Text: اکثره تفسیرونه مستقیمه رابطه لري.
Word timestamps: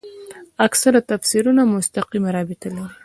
اکثره 0.67 0.99
تفسیرونه 1.09 1.63
مستقیمه 1.75 2.29
رابطه 2.37 2.69
لري. 2.75 2.95